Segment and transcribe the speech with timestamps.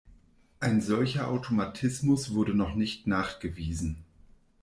[0.59, 4.03] Ein solcher Automatismus wurde noch nicht nachgewiesen.